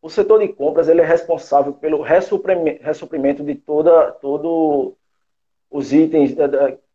[0.00, 4.96] O setor de compras ele é responsável pelo ressuprimento de toda, todo
[5.70, 6.42] os itens de,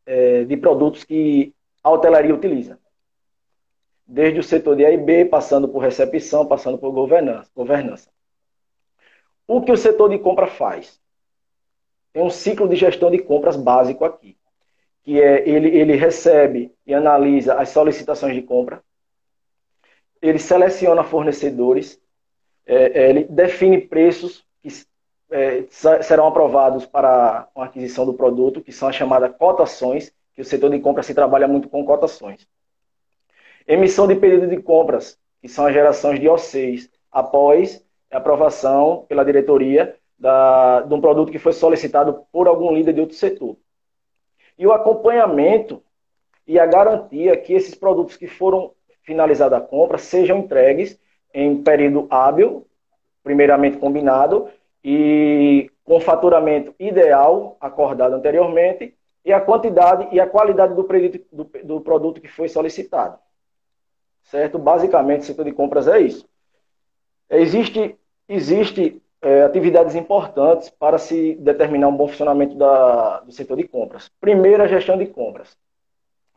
[0.05, 1.53] é, de produtos que
[1.83, 2.79] a hotelaria utiliza.
[4.07, 7.49] Desde o setor de A e B, passando por recepção, passando por governança.
[7.55, 8.09] governança.
[9.47, 10.99] O que o setor de compra faz?
[12.11, 14.37] Tem um ciclo de gestão de compras básico aqui,
[15.03, 18.83] que é ele, ele recebe e analisa as solicitações de compra,
[20.21, 22.01] ele seleciona fornecedores,
[22.65, 24.69] é, é, ele define preços que
[25.31, 25.65] é,
[26.01, 30.69] serão aprovados para a aquisição do produto, que são as chamadas cotações, que o setor
[30.69, 32.47] de compras se trabalha muito com cotações.
[33.67, 39.23] Emissão de pedido de compras, que são as gerações de OCs, após a aprovação pela
[39.23, 43.57] diretoria da, de um produto que foi solicitado por algum líder de outro setor.
[44.57, 45.83] E o acompanhamento
[46.47, 48.71] e a garantia que esses produtos que foram
[49.03, 50.99] finalizada a compra, sejam entregues
[51.35, 52.65] em período hábil,
[53.21, 54.47] primeiramente combinado,
[54.81, 61.81] e com faturamento ideal, acordado anteriormente, e a quantidade e a qualidade do, do, do
[61.81, 63.19] produto que foi solicitado.
[64.23, 64.57] Certo?
[64.57, 66.25] Basicamente, o setor de compras é isso.
[67.29, 67.97] Existe,
[68.29, 74.09] existe é, atividades importantes para se determinar um bom funcionamento da, do setor de compras.
[74.21, 75.57] Primeiro, a gestão de compras.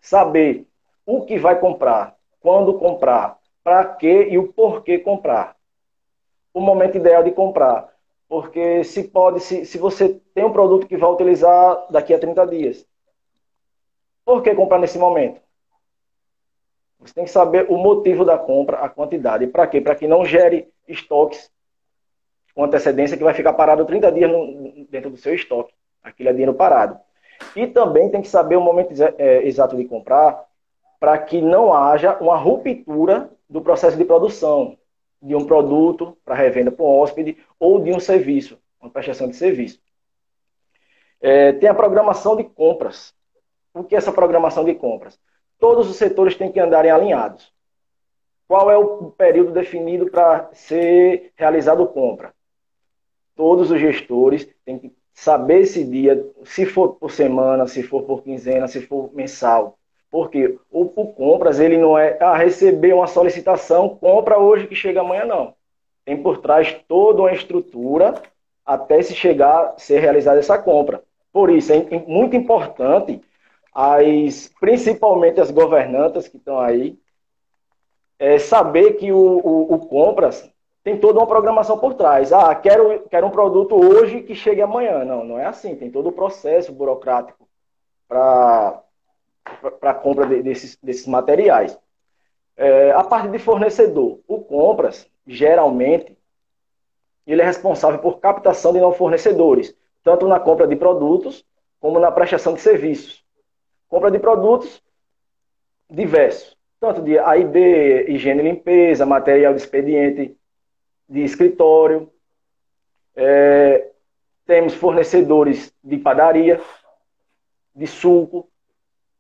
[0.01, 0.67] Saber
[1.07, 3.38] o que vai comprar, quando comprar,
[3.69, 5.55] para que e o porquê comprar.
[6.55, 7.93] O momento ideal de comprar.
[8.27, 12.47] Porque se pode, se, se você tem um produto que vai utilizar daqui a 30
[12.47, 12.87] dias,
[14.25, 15.39] por que comprar nesse momento?
[16.99, 19.47] Você tem que saber o motivo da compra, a quantidade.
[19.47, 19.83] Para quê?
[19.83, 21.51] Para que não gere estoques
[22.55, 25.75] com antecedência que vai ficar parado 30 dias no, dentro do seu estoque.
[26.03, 26.99] Aquilo é dinheiro parado.
[27.55, 30.43] E também tem que saber o momento é, exato de comprar
[30.99, 34.77] para que não haja uma ruptura do processo de produção
[35.21, 39.37] de um produto para revenda para um hóspede ou de um serviço, uma prestação de
[39.37, 39.81] serviço.
[41.21, 43.15] É, tem a programação de compras.
[43.75, 45.19] O que é essa programação de compras?
[45.59, 47.53] Todos os setores têm que andarem alinhados.
[48.47, 52.33] Qual é o período definido para ser realizado compra?
[53.35, 58.23] Todos os gestores têm que saber esse dia, se for por semana, se for por
[58.23, 59.78] quinzena, se for mensal.
[60.11, 65.01] Porque o, o, compras, ele não é, ah, receber uma solicitação, compra hoje que chega
[65.01, 65.55] amanhã, não.
[66.05, 68.15] Tem por trás toda uma estrutura
[68.65, 71.03] até se chegar, ser realizada essa compra.
[71.33, 73.21] Por isso, é muito importante,
[73.75, 76.99] as, principalmente as governantas que estão aí,
[78.19, 80.51] é saber que o, o, o compras
[80.83, 82.33] tem toda uma programação por trás.
[82.33, 85.05] Ah, quero, quero um produto hoje que chegue amanhã.
[85.05, 85.77] Não, não é assim.
[85.77, 87.47] Tem todo o processo burocrático
[88.09, 88.83] para
[89.81, 91.79] para a compra de, desses, desses materiais.
[92.57, 96.17] É, a parte de fornecedor, o compras, geralmente,
[97.27, 101.45] ele é responsável por captação de novos fornecedores, tanto na compra de produtos
[101.79, 103.25] como na prestação de serviços.
[103.89, 104.83] Compra de produtos
[105.89, 110.37] diversos, tanto de A e B, higiene e limpeza, material de expediente
[111.09, 112.11] de escritório.
[113.15, 113.91] É,
[114.47, 116.61] temos fornecedores de padaria,
[117.75, 118.49] de suco,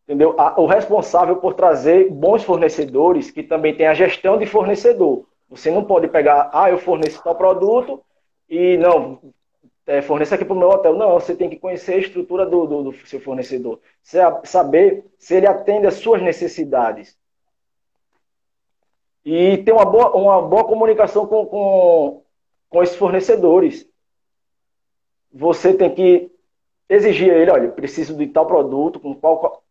[0.08, 0.34] entendeu?
[0.56, 5.26] O responsável por trazer bons fornecedores, que também tem a gestão de fornecedor.
[5.50, 8.02] Você não pode pegar, ah, eu forneço tal produto
[8.48, 9.20] e não,
[9.86, 10.96] é, forneça aqui para o meu hotel.
[10.96, 13.80] Não, você tem que conhecer a estrutura do, do, do seu fornecedor.
[14.44, 17.14] Saber se ele atende às suas necessidades.
[19.22, 22.22] E ter uma boa, uma boa comunicação com, com,
[22.70, 23.86] com esses fornecedores.
[25.30, 26.30] Você tem que
[26.88, 29.62] exigir a ele, olha, preciso de tal produto, com qual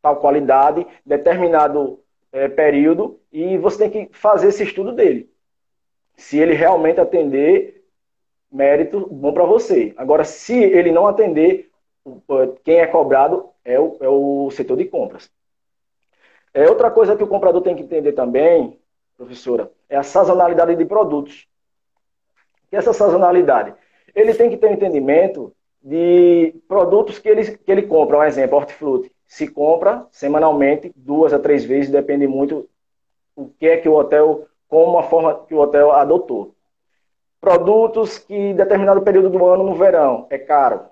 [0.00, 2.00] tal qualidade, determinado
[2.32, 5.30] é, período, e você tem que fazer esse estudo dele.
[6.16, 7.84] Se ele realmente atender,
[8.50, 9.92] mérito bom para você.
[9.96, 11.70] Agora, se ele não atender,
[12.64, 15.30] quem é cobrado é o, é o setor de compras.
[16.54, 18.78] É, outra coisa que o comprador tem que entender também,
[19.16, 21.46] professora, é a sazonalidade de produtos.
[22.70, 23.74] Que é essa sazonalidade?
[24.14, 28.18] Ele tem que ter um entendimento de produtos que ele, que ele compra.
[28.18, 32.68] Um exemplo, hortifruti se compra semanalmente, duas a três vezes, depende muito
[33.34, 36.54] o que é que o hotel, como a forma que o hotel adotou.
[37.40, 40.86] Produtos que em determinado período do ano, no verão, é caro.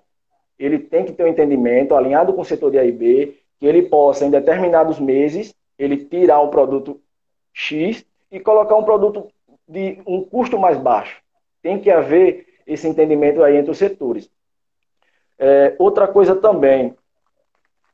[0.58, 4.24] Ele tem que ter um entendimento alinhado com o setor de AIB, que ele possa,
[4.24, 7.00] em determinados meses, ele tirar um produto
[7.52, 9.28] X e colocar um produto
[9.66, 11.20] de um custo mais baixo.
[11.62, 14.30] Tem que haver esse entendimento aí entre os setores.
[15.38, 16.94] É, outra coisa também,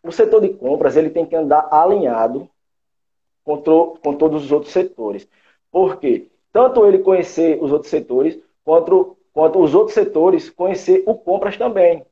[0.03, 2.49] o setor de compras ele tem que andar alinhado
[3.45, 5.29] com, com todos os outros setores.
[5.71, 6.31] Por quê?
[6.53, 12.05] tanto ele conhecer os outros setores, quanto, quanto os outros setores conhecer o compras também.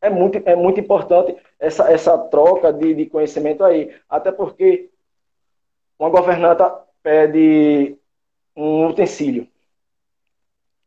[0.00, 3.94] É muito, é muito importante essa, essa troca de, de conhecimento aí.
[4.08, 4.90] Até porque
[5.98, 6.70] uma governanta
[7.02, 7.96] pede
[8.56, 9.46] um utensílio.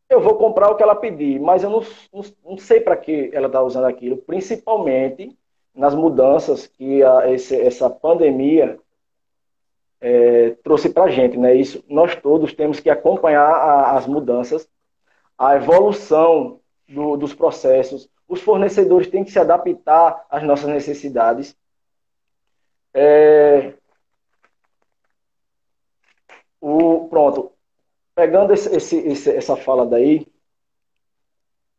[0.10, 1.82] Eu vou comprar o que ela pedir, mas eu não,
[2.14, 5.36] não, não sei para que ela está usando aquilo, principalmente
[5.76, 8.80] nas mudanças que a, esse, essa pandemia
[10.00, 11.38] é, trouxe para a gente.
[11.38, 11.56] Né?
[11.56, 14.70] Isso, nós todos temos que acompanhar a, as mudanças,
[15.38, 18.10] a evolução do, dos processos.
[18.28, 21.56] Os fornecedores têm que se adaptar às nossas necessidades.
[22.94, 23.74] É,
[26.62, 27.52] o, pronto,
[28.16, 30.26] pegando esse, esse, essa fala daí,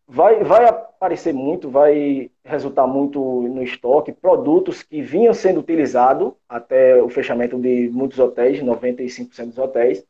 [0.06, 0.66] vai, vai
[0.96, 7.58] aparecer muito, vai resultar muito no estoque produtos que vinham sendo utilizados até o fechamento
[7.58, 10.04] de muitos hotéis, 95% dos hotéis,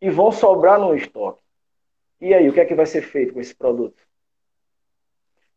[0.00, 1.40] e vão sobrar no estoque.
[2.20, 4.02] E aí, o que é que vai ser feito com esse produto?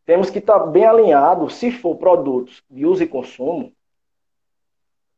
[0.06, 3.72] Temos que estar bem alinhado, se for produtos de uso e consumo,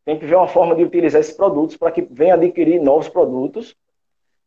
[0.06, 3.76] tem que ver uma forma de utilizar esses produtos para que venha adquirir novos produtos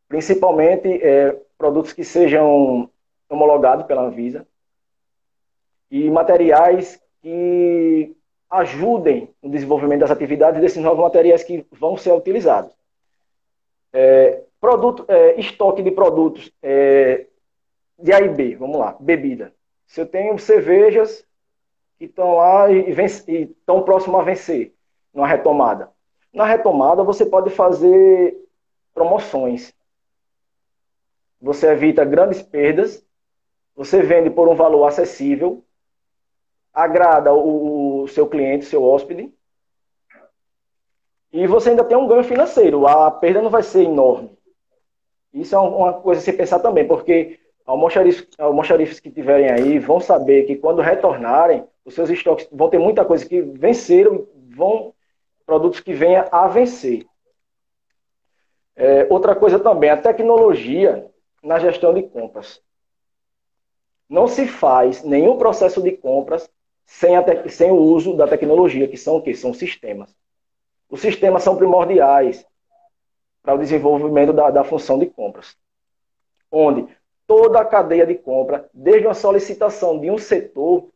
[0.08, 2.90] principalmente é, produtos que sejam
[3.28, 4.46] homologados pela Anvisa
[5.90, 8.16] e materiais que
[8.50, 12.72] ajudem no desenvolvimento das atividades desses novos materiais que vão ser utilizados.
[13.92, 17.26] É, produto, é, estoque de produtos é,
[17.98, 19.52] de A e B, vamos lá, bebida.
[19.86, 21.24] Se eu tenho cervejas
[21.98, 24.74] que estão lá e, estão próximos a vencer,
[25.12, 25.90] numa retomada.
[26.32, 28.36] Na retomada, você pode fazer
[28.94, 29.74] promoções
[31.40, 33.04] você evita grandes perdas,
[33.74, 35.64] você vende por um valor acessível,
[36.78, 39.32] agrada o, o seu cliente, seu hóspede,
[41.32, 42.86] e você ainda tem um ganho financeiro.
[42.86, 44.30] A perda não vai ser enorme.
[45.34, 50.44] Isso é uma coisa a se pensar também, porque almoxarifes que tiverem aí vão saber
[50.44, 54.94] que quando retornarem, os seus estoques vão ter muita coisa que venceram, vão
[55.44, 57.04] produtos que venham a vencer.
[58.76, 61.10] É, outra coisa também, a tecnologia
[61.42, 62.62] na gestão de compras.
[64.08, 66.48] Não se faz nenhum processo de compras
[66.88, 69.34] sem, a sem o uso da tecnologia, que são o quê?
[69.34, 70.16] São sistemas.
[70.88, 72.46] Os sistemas são primordiais
[73.42, 75.54] para o desenvolvimento da, da função de compras.
[76.50, 76.88] Onde
[77.26, 80.88] toda a cadeia de compra, desde uma solicitação de um setor,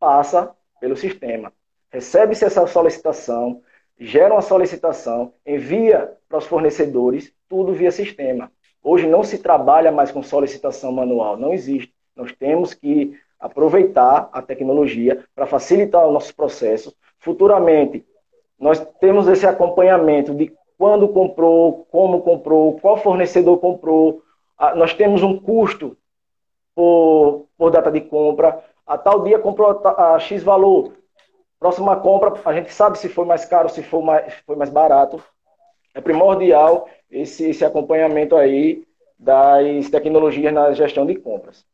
[0.00, 1.52] passa pelo sistema.
[1.90, 3.62] Recebe-se essa solicitação,
[3.98, 8.50] gera uma solicitação, envia para os fornecedores, tudo via sistema.
[8.82, 11.94] Hoje não se trabalha mais com solicitação manual, não existe.
[12.16, 16.94] Nós temos que aproveitar a tecnologia para facilitar os nossos processos.
[17.18, 18.04] Futuramente,
[18.58, 24.22] nós temos esse acompanhamento de quando comprou, como comprou, qual fornecedor comprou.
[24.58, 25.96] Ah, nós temos um custo
[26.74, 28.62] por, por data de compra.
[28.86, 30.92] A tal dia comprou a X valor.
[31.58, 35.22] Próxima compra, a gente sabe se foi mais caro, se foi mais, foi mais barato.
[35.94, 38.86] É primordial esse, esse acompanhamento aí
[39.18, 41.64] das tecnologias na gestão de compras.